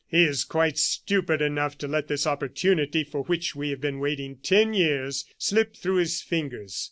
[0.09, 4.37] "He is quite stupid enough to let this opportunity, for which we have been waiting
[4.41, 6.75] ten years, slip through his fingers.